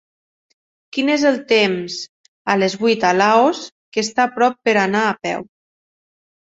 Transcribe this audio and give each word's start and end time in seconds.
Quin 0.95 1.11
és 1.15 1.25
el 1.31 1.37
tems 1.51 1.99
a 2.55 2.57
les 2.63 2.79
vuit 2.87 3.07
a 3.11 3.15
Laos, 3.21 3.63
que 3.95 4.09
està 4.09 4.27
a 4.29 4.35
prop 4.41 4.63
per 4.71 4.79
anar 4.89 5.09
a 5.09 5.17
peu 5.29 5.49